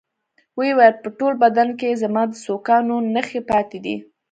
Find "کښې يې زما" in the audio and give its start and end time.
1.79-2.23